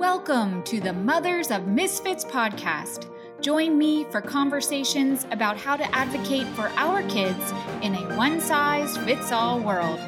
[0.00, 3.06] Welcome to the Mothers of Misfits podcast.
[3.42, 7.52] Join me for conversations about how to advocate for our kids
[7.82, 10.00] in a one size fits all world.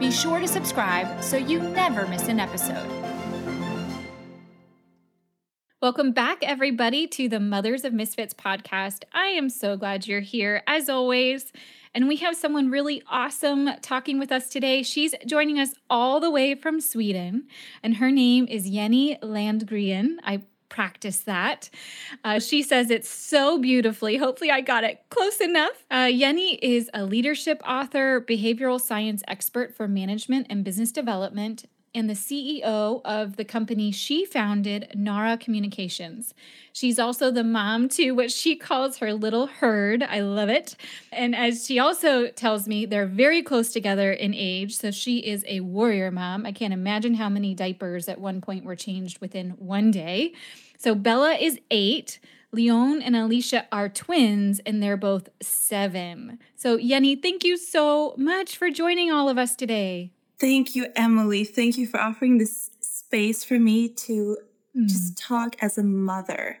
[0.00, 2.90] Be sure to subscribe so you never miss an episode.
[5.82, 9.04] Welcome back, everybody, to the Mothers of Misfits podcast.
[9.12, 11.52] I am so glad you're here, as always.
[11.96, 14.82] And we have someone really awesome talking with us today.
[14.82, 17.48] She's joining us all the way from Sweden,
[17.82, 20.16] and her name is Jenny Landgren.
[20.22, 21.70] I practice that.
[22.22, 24.18] Uh, she says it so beautifully.
[24.18, 25.86] Hopefully, I got it close enough.
[25.90, 31.64] Uh, Jenny is a leadership author, behavioral science expert for management and business development,
[31.96, 36.34] and the CEO of the company she founded, Nara Communications.
[36.72, 40.02] She's also the mom to what she calls her little herd.
[40.02, 40.76] I love it.
[41.10, 44.76] And as she also tells me, they're very close together in age.
[44.76, 46.44] So she is a warrior mom.
[46.44, 50.34] I can't imagine how many diapers at one point were changed within one day.
[50.76, 52.20] So Bella is eight.
[52.52, 56.38] Leon and Alicia are twins, and they're both seven.
[56.54, 60.12] So, Jenny, thank you so much for joining all of us today.
[60.38, 61.44] Thank you, Emily.
[61.44, 64.36] Thank you for offering this space for me to
[64.76, 64.88] mm.
[64.88, 66.58] just talk as a mother.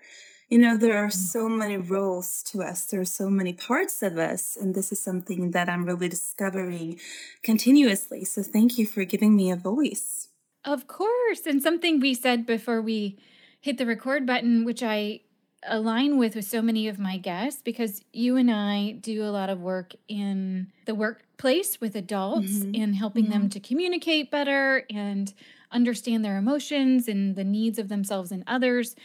[0.48, 1.12] You know, there are mm.
[1.12, 5.02] so many roles to us, there are so many parts of us, and this is
[5.02, 6.98] something that I'm really discovering
[7.42, 8.24] continuously.
[8.24, 10.28] So, thank you for giving me a voice.
[10.64, 11.46] Of course.
[11.46, 13.18] And something we said before we
[13.60, 15.20] hit the record button, which I
[15.68, 19.50] align with with so many of my guests because you and I do a lot
[19.50, 22.80] of work in the workplace with adults mm-hmm.
[22.80, 23.32] and helping mm-hmm.
[23.32, 25.32] them to communicate better and
[25.72, 28.96] understand their emotions and the needs of themselves and others.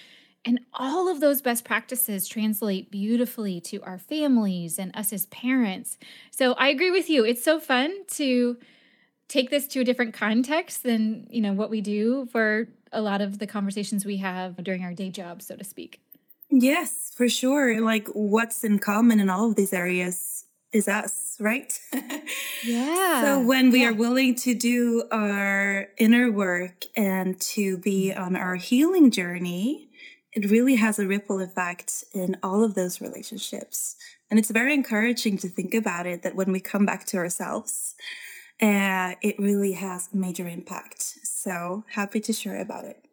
[0.43, 5.97] And all of those best practices translate beautifully to our families and us as parents.
[6.31, 7.23] So I agree with you.
[7.23, 8.57] It's so fun to
[9.27, 13.21] take this to a different context than, you know, what we do for a lot
[13.21, 16.01] of the conversations we have during our day job, so to speak.
[16.51, 17.81] Yes, for sure.
[17.81, 21.79] Like what's in common in all of these areas is us, right?
[22.65, 23.23] yeah.
[23.23, 23.89] So when we yeah.
[23.89, 29.89] are willing to do our inner work and to be on our healing journey,
[30.33, 33.95] it really has a ripple effect in all of those relationships.
[34.29, 37.95] And it's very encouraging to think about it that when we come back to ourselves,
[38.61, 41.01] uh, it really has a major impact.
[41.23, 43.05] So happy to share about it.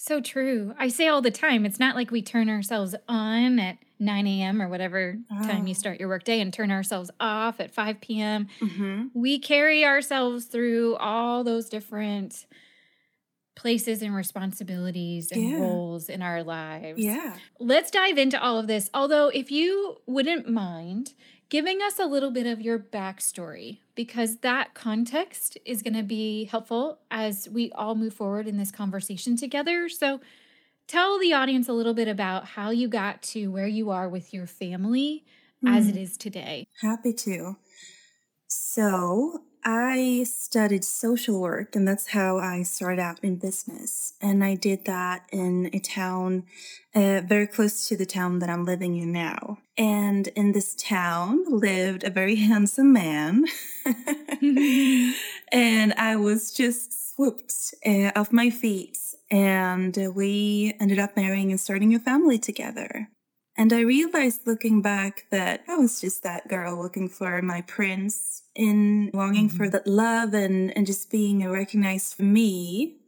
[0.00, 0.74] So true.
[0.78, 4.62] I say all the time, it's not like we turn ourselves on at 9 a.m.
[4.62, 5.42] or whatever oh.
[5.42, 5.78] time you oh.
[5.78, 8.46] start your workday and turn ourselves off at 5 p.m.
[8.60, 9.06] Mm-hmm.
[9.12, 12.46] We carry ourselves through all those different
[13.56, 15.58] places and responsibilities and yeah.
[15.58, 17.00] roles in our lives.
[17.00, 17.36] Yeah.
[17.58, 18.88] Let's dive into all of this.
[18.94, 21.12] Although, if you wouldn't mind,
[21.48, 26.44] giving us a little bit of your backstory because that context is going to be
[26.44, 29.88] helpful as we all move forward in this conversation together.
[29.88, 30.20] So,
[30.86, 34.32] tell the audience a little bit about how you got to where you are with
[34.32, 35.24] your family
[35.64, 35.76] mm.
[35.76, 36.66] as it is today.
[36.80, 37.56] Happy to.
[38.46, 44.14] So, I studied social work, and that's how I started out in business.
[44.18, 46.44] And I did that in a town
[46.94, 49.58] uh, very close to the town that I'm living in now.
[49.76, 53.44] And in this town lived a very handsome man.
[55.52, 58.96] and I was just swooped uh, off my feet.
[59.30, 63.10] And we ended up marrying and starting a family together.
[63.58, 68.44] And I realized looking back that I was just that girl looking for my prince
[68.54, 69.56] in longing mm-hmm.
[69.56, 72.98] for that love and, and just being recognized for me.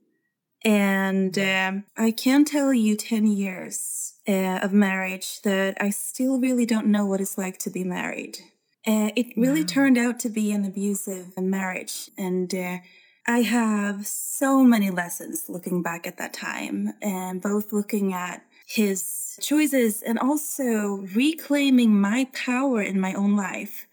[0.64, 6.66] And um, I can tell you 10 years uh, of marriage that I still really
[6.66, 8.38] don't know what it's like to be married.
[8.84, 9.66] Uh, it really wow.
[9.68, 12.10] turned out to be an abusive marriage.
[12.18, 12.78] And uh,
[13.26, 19.29] I have so many lessons looking back at that time, and both looking at his
[19.40, 23.86] choices and also reclaiming my power in my own life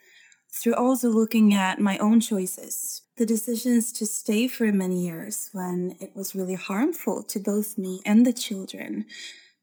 [0.51, 3.03] through also looking at my own choices.
[3.17, 8.01] The decisions to stay for many years when it was really harmful to both me
[8.05, 9.05] and the children,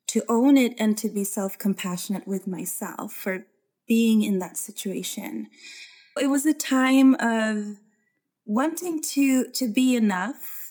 [0.09, 3.47] to own it and to be self compassionate with myself for
[3.87, 5.49] being in that situation.
[6.21, 7.79] It was a time of
[8.47, 10.64] wanting to, to be enough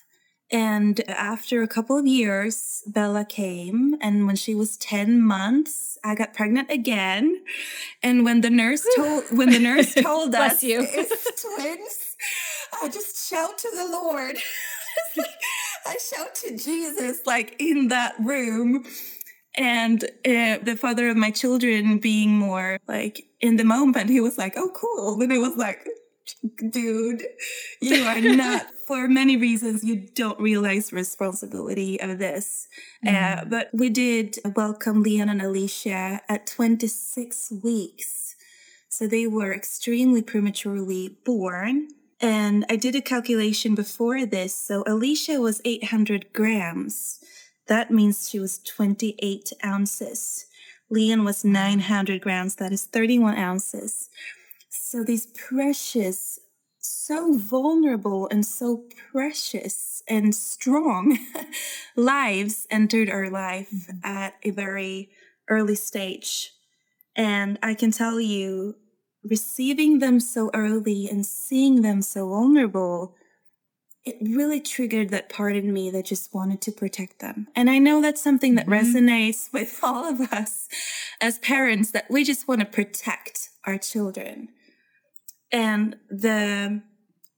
[0.53, 3.97] and after a couple of years, Bella came.
[3.99, 7.41] And when she was 10 months, I got pregnant again.
[8.03, 10.85] And when the nurse told when the nurse told us you.
[10.87, 12.15] it's twins,
[12.81, 14.37] I just shout to the Lord.
[15.87, 18.85] I shout to Jesus like in that room.
[19.55, 24.37] And uh, the father of my children being more like in the moment, he was
[24.37, 25.19] like, oh, cool.
[25.19, 25.87] And it was like,
[26.69, 27.23] dude,
[27.81, 32.67] you are not for many reasons, you don't realize the responsibility of this.
[33.03, 33.41] Uh, mm.
[33.41, 38.35] Uh, but we did welcome Leon and Alicia at 26 weeks.
[38.89, 41.87] So they were extremely prematurely born.
[42.21, 44.53] And I did a calculation before this.
[44.53, 47.19] So Alicia was 800 grams.
[47.67, 50.45] That means she was 28 ounces.
[50.91, 52.57] Leon was 900 grams.
[52.57, 54.09] That is 31 ounces.
[54.69, 56.39] So these precious,
[56.85, 61.17] so vulnerable and so precious and strong
[61.95, 65.09] lives entered our life at a very
[65.49, 66.51] early stage.
[67.15, 68.75] And I can tell you,
[69.23, 73.15] receiving them so early and seeing them so vulnerable,
[74.03, 77.47] it really triggered that part in me that just wanted to protect them.
[77.55, 78.97] And I know that's something that mm-hmm.
[78.97, 80.67] resonates with all of us
[81.21, 84.49] as parents that we just want to protect our children.
[85.53, 86.81] And the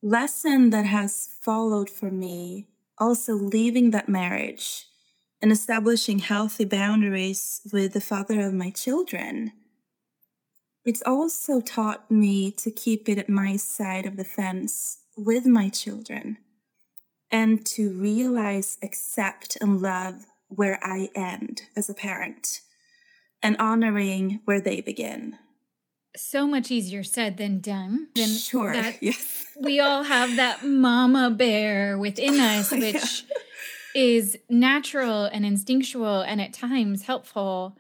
[0.02, 4.86] lesson that has followed for me, also leaving that marriage
[5.40, 9.52] and establishing healthy boundaries with the father of my children
[10.86, 15.68] it's also taught me to keep it at my side of the fence with my
[15.68, 16.38] children
[17.32, 22.62] and to realize, accept, and love where I end as a parent
[23.42, 25.40] and honoring where they begin.
[26.16, 28.08] So much easier said than done.
[28.16, 28.74] Than sure.
[28.74, 29.46] That yes.
[29.60, 33.38] we all have that mama bear within us, which yeah.
[33.96, 37.78] is natural and instinctual and at times helpful.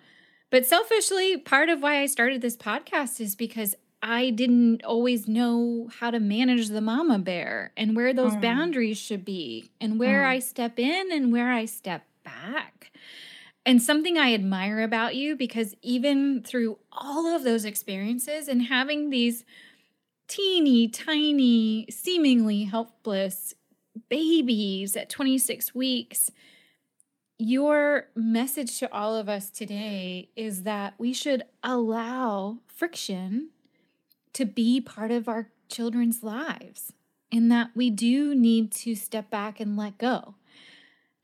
[0.49, 5.89] But selfishly, part of why I started this podcast is because I didn't always know
[5.99, 8.41] how to manage the mama bear and where those mm.
[8.41, 10.27] boundaries should be and where mm.
[10.27, 12.91] I step in and where I step back.
[13.65, 19.09] And something I admire about you because even through all of those experiences and having
[19.09, 19.43] these
[20.27, 23.55] teeny tiny, seemingly helpless
[24.07, 26.31] babies at 26 weeks,
[27.37, 33.49] your message to all of us today is that we should allow friction
[34.33, 36.93] to be part of our children's lives
[37.31, 40.35] and that we do need to step back and let go.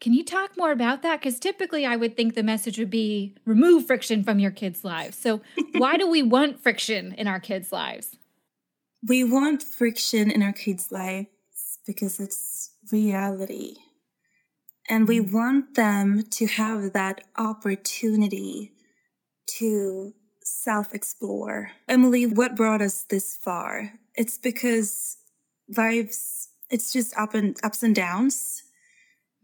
[0.01, 1.21] Can you talk more about that?
[1.21, 5.15] Because typically I would think the message would be remove friction from your kids' lives.
[5.15, 5.42] So,
[5.77, 8.18] why do we want friction in our kids' lives?
[9.07, 11.27] We want friction in our kids' lives
[11.86, 13.75] because it's reality.
[14.89, 15.31] And we mm.
[15.31, 18.71] want them to have that opportunity
[19.59, 20.13] to
[20.44, 21.71] self explore.
[21.88, 23.94] Emily, what brought us this far?
[24.15, 25.18] It's because
[25.77, 28.63] lives, it's just up and ups and downs.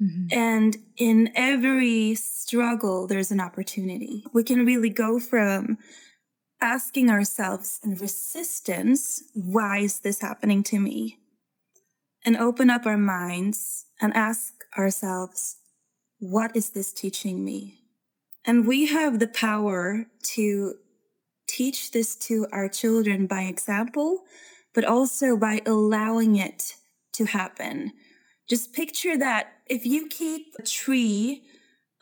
[0.02, 0.28] Mm-hmm.
[0.32, 4.24] And in every struggle, there's an opportunity.
[4.34, 5.78] We can really go from
[6.62, 11.18] asking ourselves in resistance, why is this happening to me?
[12.26, 15.58] And open up our minds and ask ourselves,
[16.20, 17.80] what is this teaching me?
[18.46, 20.76] And we have the power to
[21.48, 24.24] teach this to our children by example,
[24.74, 26.76] but also by allowing it
[27.14, 27.94] to happen.
[28.50, 31.44] Just picture that if you keep a tree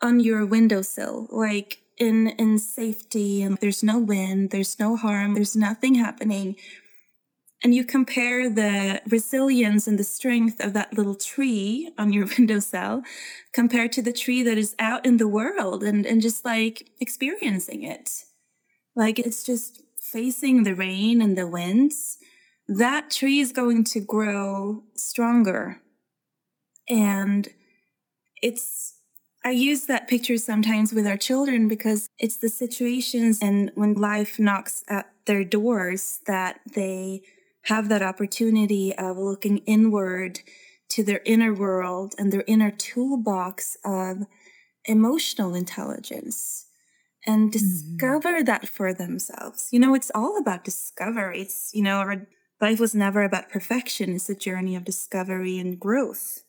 [0.00, 5.56] on your windowsill, like in in safety and there's no wind, there's no harm, there's
[5.56, 6.56] nothing happening,
[7.62, 13.02] and you compare the resilience and the strength of that little tree on your windowsill
[13.52, 17.82] compared to the tree that is out in the world and, and just like experiencing
[17.82, 18.24] it.
[18.94, 22.18] Like it's just facing the rain and the winds.
[22.68, 25.80] That tree is going to grow stronger.
[26.88, 27.48] And
[28.42, 28.94] it's,
[29.44, 34.38] I use that picture sometimes with our children because it's the situations and when life
[34.38, 37.22] knocks at their doors that they
[37.64, 40.40] have that opportunity of looking inward
[40.88, 44.26] to their inner world and their inner toolbox of
[44.84, 46.66] emotional intelligence
[47.26, 47.58] and mm-hmm.
[47.58, 48.44] discover mm-hmm.
[48.44, 49.68] that for themselves.
[49.72, 51.40] You know, it's all about discovery.
[51.40, 52.26] It's, you know, our
[52.60, 54.14] life was never about perfection.
[54.14, 56.42] It's a journey of discovery and growth.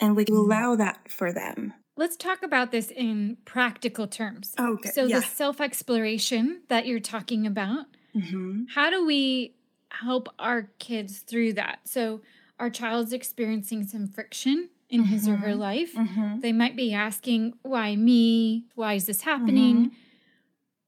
[0.00, 0.36] And we mm-hmm.
[0.36, 1.74] allow that for them.
[1.96, 4.54] Let's talk about this in practical terms.
[4.58, 4.90] Okay.
[4.90, 5.20] So, yeah.
[5.20, 8.64] the self exploration that you're talking about, mm-hmm.
[8.74, 9.54] how do we
[9.90, 11.80] help our kids through that.
[11.84, 12.22] So,
[12.58, 15.12] our child's experiencing some friction in mm-hmm.
[15.12, 15.60] his or her mm-hmm.
[15.60, 15.94] life.
[15.94, 16.40] Mm-hmm.
[16.40, 18.66] They might be asking, Why me?
[18.74, 19.76] Why is this happening?
[19.76, 19.94] Mm-hmm.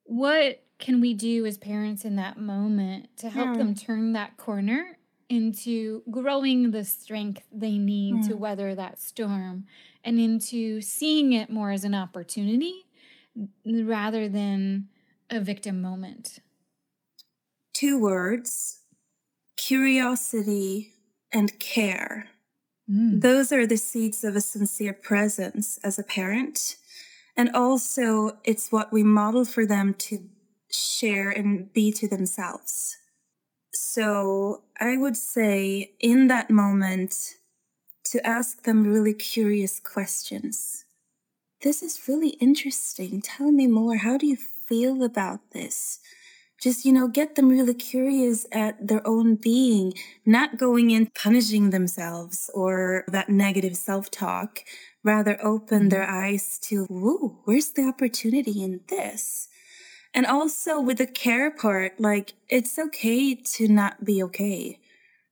[0.05, 3.59] What can we do as parents in that moment to help yeah.
[3.59, 4.99] them turn that corner
[5.33, 8.39] into growing the strength they need to mm.
[8.39, 9.65] weather that storm
[10.05, 12.85] and into seeing it more as an opportunity
[13.65, 14.89] rather than
[15.31, 16.41] a victim moment?
[17.73, 18.81] Two words
[19.57, 20.93] curiosity
[21.33, 22.27] and care.
[22.91, 23.23] Mm.
[23.23, 26.77] Those are the seeds of a sincere presence as a parent.
[27.37, 30.29] And also, it's what we model for them to
[30.71, 32.99] share and be to themselves.
[33.73, 37.15] So I would say in that moment
[38.05, 40.85] to ask them really curious questions.
[41.63, 43.23] This is really interesting.
[43.23, 43.97] Tell me more.
[43.97, 46.01] How do you feel about this?
[46.61, 49.95] Just, you know, get them really curious at their own being,
[50.27, 54.61] not going in punishing themselves or that negative self talk.
[55.03, 56.25] Rather, open their mm-hmm.
[56.35, 59.49] eyes to, whoa, where's the opportunity in this?
[60.15, 64.79] And also with the care part, like it's okay to not be okay.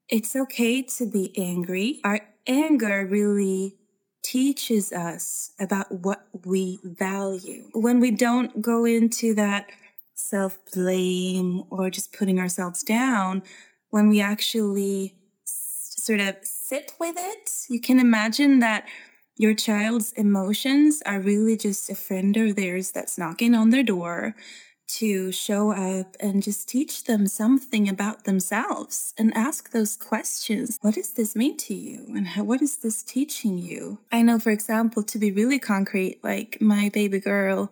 [0.08, 2.00] It's okay to be angry.
[2.02, 3.76] Our anger really
[4.22, 7.68] teaches us about what we value.
[7.72, 9.70] When we don't go into that
[10.14, 13.42] self blame or just putting ourselves down,
[13.90, 18.86] when we actually sort of sit with it, you can imagine that
[19.36, 24.34] your child's emotions are really just a friend of theirs that's knocking on their door
[24.98, 30.78] to show up and just teach them something about themselves and ask those questions.
[30.80, 32.06] What does this mean to you?
[32.08, 33.98] And how, what is this teaching you?
[34.10, 37.70] I know, for example, to be really concrete, like my baby girl,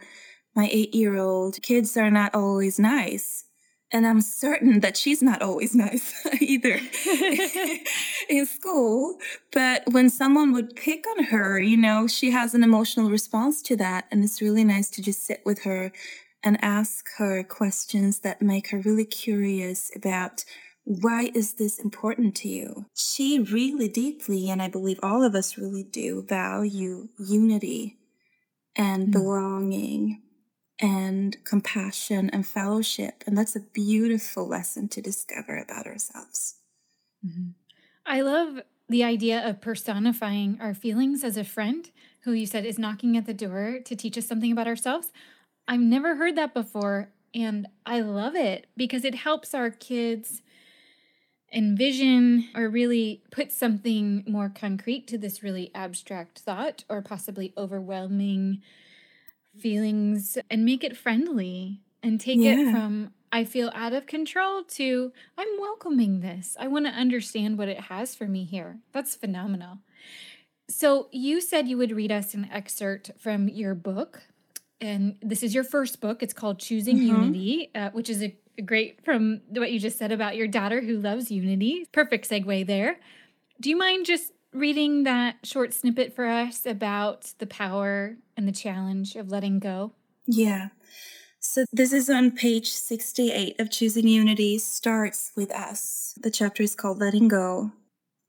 [0.54, 3.44] my eight year old, kids are not always nice.
[3.90, 6.78] And I'm certain that she's not always nice either
[8.28, 9.18] in school.
[9.52, 13.76] But when someone would pick on her, you know, she has an emotional response to
[13.76, 14.06] that.
[14.10, 15.92] And it's really nice to just sit with her
[16.48, 20.44] and ask her questions that make her really curious about
[20.84, 22.86] why is this important to you?
[22.96, 27.98] She really deeply, and I believe all of us really do, value unity
[28.74, 29.12] and mm.
[29.12, 30.22] belonging
[30.80, 33.22] and compassion and fellowship.
[33.26, 36.54] And that's a beautiful lesson to discover about ourselves.
[37.26, 37.50] Mm-hmm.
[38.06, 41.90] I love the idea of personifying our feelings as a friend
[42.22, 45.12] who you said is knocking at the door to teach us something about ourselves.
[45.68, 47.10] I've never heard that before.
[47.34, 50.42] And I love it because it helps our kids
[51.52, 58.60] envision or really put something more concrete to this really abstract thought or possibly overwhelming
[59.58, 62.52] feelings and make it friendly and take yeah.
[62.52, 66.56] it from I feel out of control to I'm welcoming this.
[66.58, 68.78] I want to understand what it has for me here.
[68.92, 69.78] That's phenomenal.
[70.70, 74.24] So, you said you would read us an excerpt from your book,
[74.80, 76.22] and this is your first book.
[76.22, 77.22] It's called Choosing mm-hmm.
[77.22, 80.80] Unity, uh, which is a, a great from what you just said about your daughter
[80.80, 81.86] who loves unity.
[81.92, 82.98] Perfect segue there.
[83.60, 88.52] Do you mind just reading that short snippet for us about the power and the
[88.52, 89.92] challenge of letting go?
[90.26, 90.68] Yeah.
[91.40, 96.14] So this is on page 68 of Choosing Unity, starts with us.
[96.20, 97.72] The chapter is called Letting Go.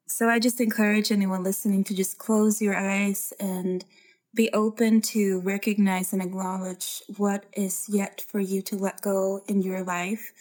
[0.08, 3.84] So I just encourage anyone listening to just close your eyes and
[4.34, 9.62] be open to recognize and acknowledge what is yet for you to let go in
[9.62, 10.34] your life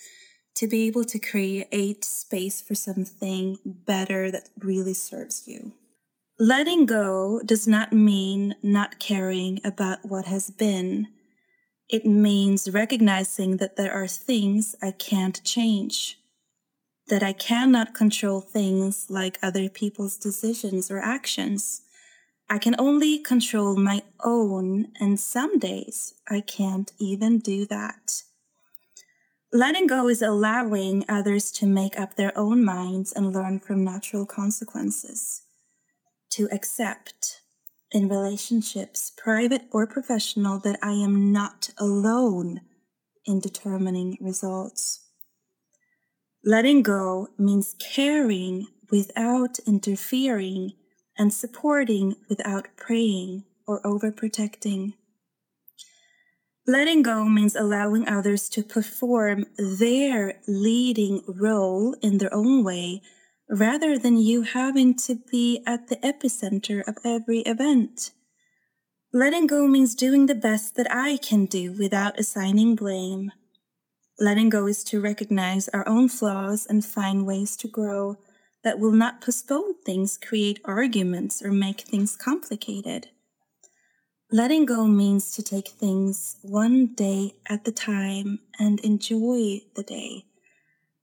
[0.54, 5.72] to be able to create space for something better that really serves you.
[6.36, 11.08] Letting go does not mean not caring about what has been.
[11.88, 16.18] It means recognizing that there are things I can't change,
[17.06, 21.82] that I cannot control things like other people's decisions or actions
[22.50, 28.22] I can only control my own, and some days I can't even do that.
[29.52, 34.24] Letting go is allowing others to make up their own minds and learn from natural
[34.24, 35.42] consequences.
[36.30, 37.40] To accept,
[37.90, 42.62] in relationships, private or professional, that I am not alone
[43.26, 45.00] in determining results.
[46.44, 50.72] Letting go means caring without interfering
[51.18, 54.94] and supporting without praying or overprotecting.
[56.66, 63.00] Letting go means allowing others to perform their leading role in their own way
[63.48, 68.10] rather than you having to be at the epicenter of every event.
[69.12, 73.32] Letting go means doing the best that I can do without assigning blame.
[74.20, 78.18] Letting go is to recognize our own flaws and find ways to grow
[78.64, 83.08] that will not postpone things, create arguments, or make things complicated.
[84.30, 90.26] Letting go means to take things one day at the time and enjoy the day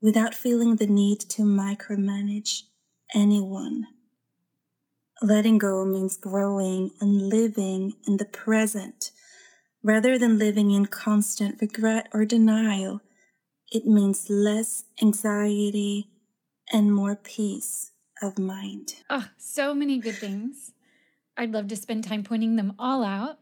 [0.01, 2.63] without feeling the need to micromanage
[3.15, 3.87] anyone.
[5.21, 9.09] Letting go means growing and living in the present
[9.81, 13.01] rather than living in constant regret or denial.
[13.71, 16.11] It means less anxiety,
[16.75, 17.91] and more peace
[18.21, 18.95] of mind.
[19.09, 20.73] Oh, so many good things.
[21.37, 23.39] I'd love to spend time pointing them all out.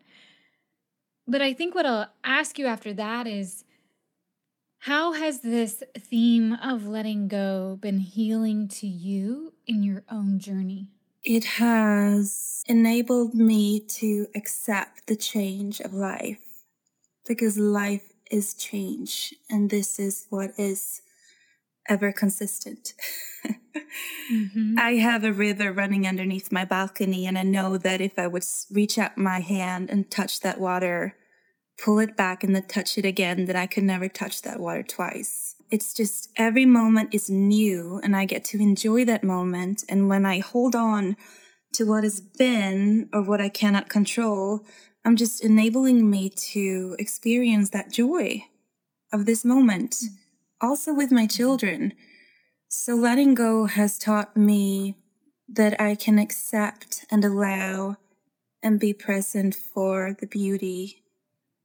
[1.27, 3.63] But I think what I'll ask you after that is
[4.81, 10.89] how has this theme of letting go been healing to you in your own journey?
[11.23, 16.65] It has enabled me to accept the change of life
[17.27, 21.01] because life is change, and this is what is
[21.87, 22.93] ever consistent.
[24.31, 24.75] mm-hmm.
[24.77, 28.45] I have a river running underneath my balcony, and I know that if I would
[28.71, 31.15] reach out my hand and touch that water,
[31.83, 34.83] pull it back, and then touch it again, that I could never touch that water
[34.83, 35.55] twice.
[35.71, 39.83] It's just every moment is new, and I get to enjoy that moment.
[39.89, 41.17] And when I hold on
[41.73, 44.63] to what has been or what I cannot control,
[45.03, 48.45] I'm just enabling me to experience that joy
[49.11, 50.15] of this moment, mm-hmm.
[50.63, 51.93] Also with my children.
[52.69, 54.95] So letting go has taught me
[55.47, 57.97] that I can accept and allow
[58.63, 61.03] and be present for the beauty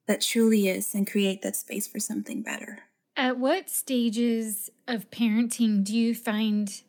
[0.08, 2.80] that truly is and create that space for something better.
[3.16, 6.82] At what stages of parenting do you find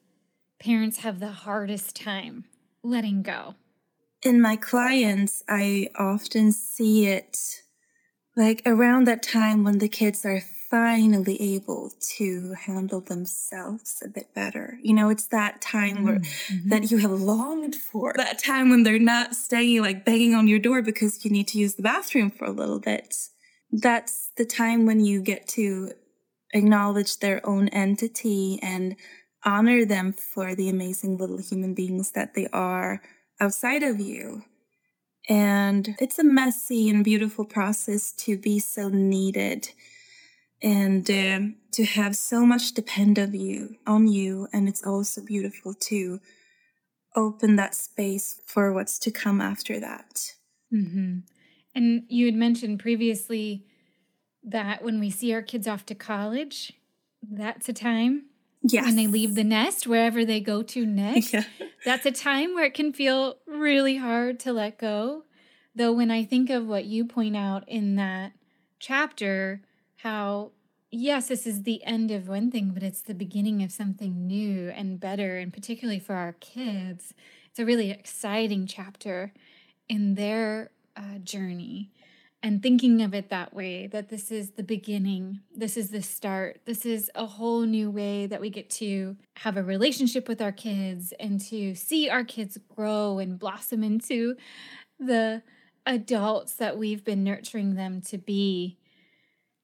[0.60, 2.46] parents have the hardest time
[2.84, 3.56] letting go?
[4.24, 7.62] In my clients, I often see it
[8.36, 14.34] like around that time when the kids are finally able to handle themselves a bit
[14.36, 14.78] better.
[14.84, 16.70] You know, it's that time mm-hmm.
[16.70, 18.14] that you have longed for.
[18.16, 21.58] That time when they're not staying like banging on your door because you need to
[21.58, 23.16] use the bathroom for a little bit.
[23.72, 25.92] That's the time when you get to
[26.54, 28.96] acknowledge their own entity and
[29.46, 33.02] honor them for the amazing little human beings that they are
[33.40, 34.44] outside of you.
[35.28, 39.70] And it's a messy and beautiful process to be so needed
[40.62, 41.40] and uh,
[41.72, 46.20] to have so much depend of you on you and it's also beautiful to
[47.16, 50.34] open that space for what's to come after that
[50.74, 51.20] mm-hmm.
[51.74, 53.66] and you had mentioned previously
[54.44, 56.74] that when we see our kids off to college
[57.22, 58.26] that's a time
[58.62, 58.86] yes.
[58.86, 61.44] when they leave the nest wherever they go to next yeah.
[61.86, 65.24] that's a time where it can feel really hard to let go
[65.76, 68.32] though when i think of what you point out in that
[68.80, 69.62] chapter
[70.02, 70.52] how
[70.92, 74.70] yes, this is the end of one thing, but it's the beginning of something new
[74.70, 75.38] and better.
[75.38, 77.14] And particularly for our kids,
[77.50, 79.34] it's a really exciting chapter
[79.88, 81.92] in their uh, journey.
[82.42, 86.62] And thinking of it that way, that this is the beginning, this is the start,
[86.66, 90.54] this is a whole new way that we get to have a relationship with our
[90.54, 94.36] kids and to see our kids grow and blossom into
[94.98, 95.44] the
[95.86, 98.79] adults that we've been nurturing them to be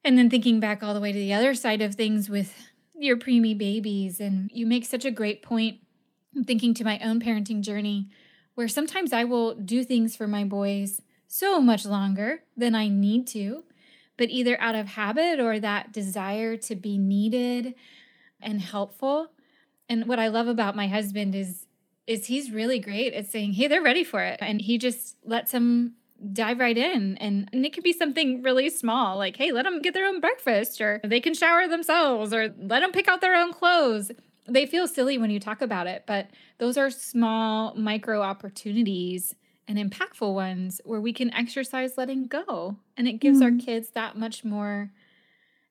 [0.05, 2.53] and then thinking back all the way to the other side of things with
[2.93, 5.79] your preemie babies, and you make such a great point.
[6.35, 8.09] I'm thinking to my own parenting journey,
[8.53, 13.25] where sometimes I will do things for my boys so much longer than I need
[13.29, 13.63] to,
[14.15, 17.73] but either out of habit or that desire to be needed
[18.39, 19.31] and helpful.
[19.89, 21.65] And what I love about my husband is
[22.07, 25.51] is he's really great at saying, "Hey, they're ready for it." And he just lets
[25.51, 25.95] them
[26.33, 29.81] dive right in and, and it could be something really small like hey let them
[29.81, 33.35] get their own breakfast or they can shower themselves or let them pick out their
[33.35, 34.11] own clothes
[34.47, 39.35] they feel silly when you talk about it but those are small micro opportunities
[39.67, 43.57] and impactful ones where we can exercise letting go and it gives mm-hmm.
[43.57, 44.91] our kids that much more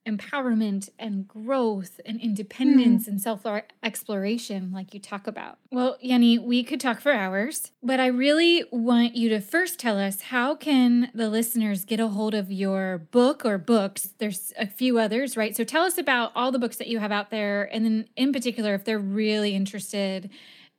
[0.06, 3.08] empowerment and growth and independence mm.
[3.08, 3.46] and self
[3.82, 5.58] exploration, like you talk about.
[5.70, 9.98] Well, Jenny, we could talk for hours, but I really want you to first tell
[9.98, 14.14] us how can the listeners get a hold of your book or books?
[14.18, 15.56] There's a few others, right?
[15.56, 18.32] So tell us about all the books that you have out there, and then in
[18.32, 20.30] particular, if they're really interested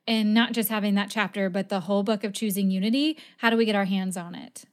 [0.07, 3.57] in not just having that chapter, but the whole book of choosing unity, how do
[3.57, 4.65] we get our hands on it?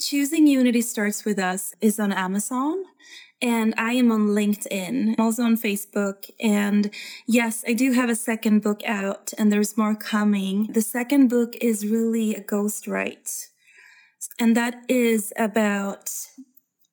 [0.00, 2.84] Choosing Unity Starts With Us is on Amazon
[3.42, 6.30] and I am on LinkedIn, also on Facebook.
[6.40, 6.90] And
[7.26, 10.72] yes, I do have a second book out and there's more coming.
[10.72, 13.48] The second book is really a ghost write.
[14.38, 16.10] And that is about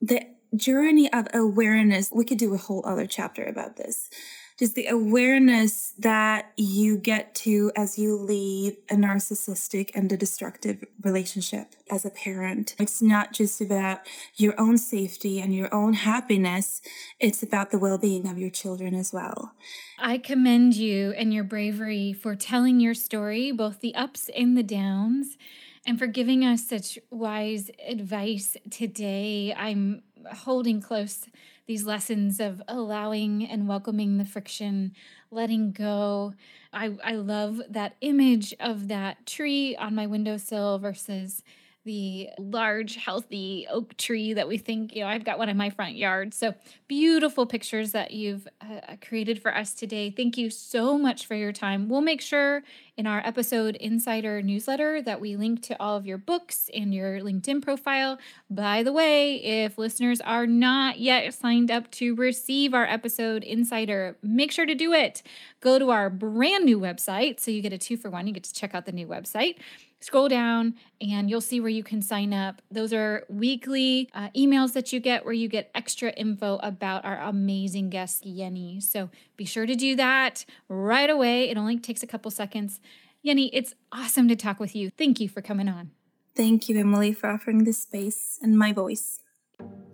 [0.01, 2.11] the journey of awareness.
[2.13, 4.09] We could do a whole other chapter about this
[4.57, 10.83] just the awareness that you get to as you leave a narcissistic and a destructive
[11.01, 12.75] relationship as a parent.
[12.79, 13.99] It's not just about
[14.35, 16.81] your own safety and your own happiness,
[17.19, 19.53] it's about the well being of your children as well.
[19.99, 24.63] I commend you and your bravery for telling your story, both the ups and the
[24.63, 25.37] downs
[25.85, 29.53] and for giving us such wise advice today.
[29.55, 31.27] I'm holding close
[31.65, 34.93] these lessons of allowing and welcoming the friction,
[35.31, 36.33] letting go.
[36.71, 41.43] I, I love that image of that tree on my windowsill versus
[41.87, 45.69] the large, healthy oak tree that we think, you know, I've got one in my
[45.69, 46.33] front yard.
[46.33, 46.53] So
[46.89, 50.11] beautiful pictures that you've uh, uh, created for us today.
[50.11, 51.87] Thank you so much for your time.
[51.87, 52.61] We'll make sure
[52.97, 57.21] in our episode insider newsletter that we link to all of your books and your
[57.21, 58.19] LinkedIn profile.
[58.49, 64.17] By the way, if listeners are not yet signed up to receive our episode insider,
[64.21, 65.23] make sure to do it.
[65.61, 67.39] Go to our brand new website.
[67.39, 68.27] So you get a two for one.
[68.27, 69.55] You get to check out the new website
[69.99, 72.61] scroll down and you'll see where you can sign up.
[72.71, 77.19] Those are weekly uh, emails that you get where you get extra info about our
[77.21, 78.81] amazing guest, Yenny.
[78.81, 81.49] So be sure to do that right away.
[81.49, 82.79] It only takes a couple seconds.
[83.25, 84.91] Yenny, it's awesome to talk with you.
[84.91, 85.91] Thank you for coming on.
[86.35, 89.19] Thank you, Emily, for offering this space and my voice.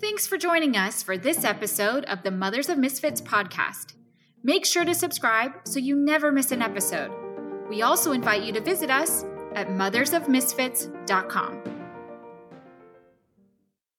[0.01, 3.93] Thanks for joining us for this episode of the Mothers of Misfits podcast.
[4.43, 7.11] Make sure to subscribe so you never miss an episode.
[7.69, 9.23] We also invite you to visit us
[9.55, 11.72] at mothersofmisfits.com.